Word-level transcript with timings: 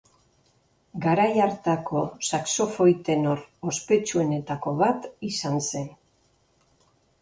Garai 1.03 1.27
hartako 1.45 2.01
saxofoi-tenor 2.29 3.45
ospetsuenetako 3.75 4.77
bat 4.85 5.11
izan 5.33 5.67
zen. 5.73 5.91